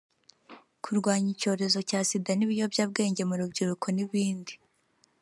kurwanya 0.83 1.29
icyorezo 1.35 1.79
cya 1.89 1.99
Sida 2.09 2.31
n’ibiyobyabwenge 2.35 3.21
mu 3.29 3.35
rubyiruko 3.39 3.85
n’ibindi 3.95 4.53